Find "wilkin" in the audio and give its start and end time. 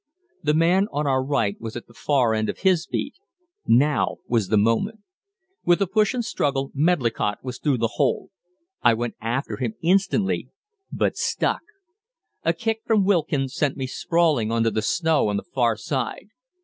13.05-13.47